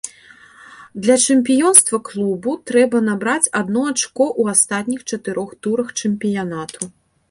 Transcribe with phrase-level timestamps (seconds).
[1.03, 6.95] Для чэмпіёнства клубу трэба набраць адно ачко ў астатніх чатырох турах чэмпіянату.